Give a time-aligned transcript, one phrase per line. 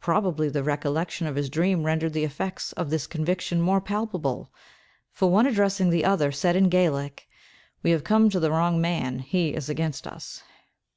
[0.00, 4.50] Probably the recollection of his dream rendered the effects of this conviction more palpable;
[5.12, 7.28] for one addressing the other, said in Gaelic,
[7.80, 10.42] "We have come to the wrong man; he is against us."